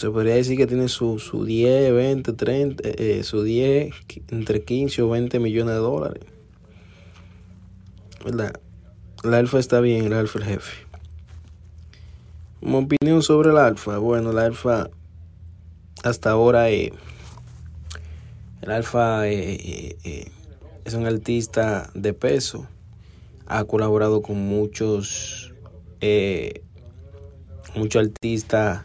[0.00, 3.94] Se podría decir que tiene su, su 10, 20, 30, eh, su 10,
[4.30, 6.24] entre 15 o 20 millones de dólares.
[8.24, 8.54] ¿Verdad?
[9.22, 10.86] El alfa está bien, el alfa el jefe.
[12.62, 13.98] Mi opinión sobre el alfa.
[13.98, 14.88] Bueno, el alfa
[16.02, 16.94] hasta ahora eh,
[18.62, 20.32] el alfa eh, eh, eh,
[20.86, 22.66] es un artista de peso.
[23.46, 25.52] Ha colaborado con muchos
[26.00, 26.62] eh,
[27.74, 28.84] muchos artistas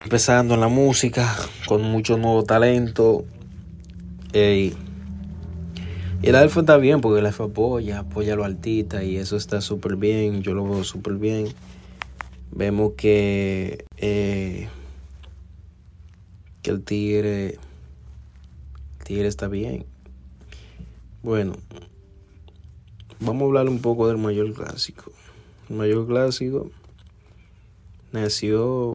[0.00, 1.36] Empezando en la música,
[1.66, 3.24] con mucho nuevo talento.
[4.32, 4.72] Y
[6.22, 9.60] el alfa está bien porque el alfa apoya, apoya a los artistas y eso está
[9.60, 11.48] súper bien, yo lo veo súper bien.
[12.50, 14.68] Vemos que, eh,
[16.62, 17.58] que el tigre,
[18.98, 19.84] el tigre está bien.
[21.22, 21.52] Bueno,
[23.20, 25.12] vamos a hablar un poco del mayor clásico.
[25.68, 26.70] El mayor clásico
[28.12, 28.94] nació